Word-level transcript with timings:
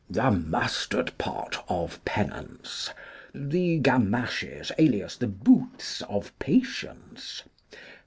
The 0.09 0.31
Mustard 0.31 1.15
pot 1.19 1.63
of 1.69 2.03
Penance. 2.05 2.89
The 3.35 3.77
Gamashes, 3.79 4.71
alias 4.79 5.15
the 5.15 5.27
Boots 5.27 6.01
of 6.09 6.33
Patience. 6.39 7.43